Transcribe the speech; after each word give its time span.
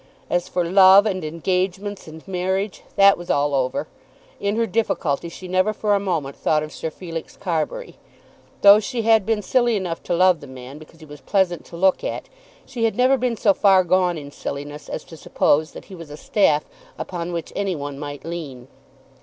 As 0.31 0.47
for 0.49 0.65
love, 0.65 1.05
and 1.05 1.23
engagements, 1.23 2.07
and 2.07 2.27
marriage, 2.27 2.81
that 2.95 3.19
was 3.19 3.29
all 3.29 3.53
over. 3.53 3.87
In 4.39 4.55
her 4.55 4.65
difficulty 4.65 5.29
she 5.29 5.47
never 5.47 5.73
for 5.73 5.93
a 5.93 5.99
moment 5.99 6.35
thought 6.35 6.63
of 6.63 6.71
Sir 6.71 6.89
Felix 6.89 7.37
Carbury. 7.37 7.99
Though 8.63 8.79
she 8.79 9.03
had 9.03 9.27
been 9.27 9.43
silly 9.43 9.75
enough 9.75 10.01
to 10.05 10.15
love 10.15 10.39
the 10.39 10.47
man 10.47 10.79
because 10.79 11.01
he 11.01 11.05
was 11.05 11.21
pleasant 11.21 11.65
to 11.65 11.77
look 11.77 12.03
at, 12.03 12.29
she 12.65 12.85
had 12.85 12.95
never 12.95 13.15
been 13.15 13.37
so 13.37 13.53
far 13.53 13.83
gone 13.83 14.17
in 14.17 14.31
silliness 14.31 14.89
as 14.89 15.03
to 15.03 15.15
suppose 15.15 15.73
that 15.73 15.85
he 15.85 15.93
was 15.93 16.09
a 16.09 16.17
staff 16.17 16.65
upon 16.97 17.31
which 17.31 17.53
any 17.55 17.75
one 17.75 17.99
might 17.99 18.25
lean. 18.25 18.69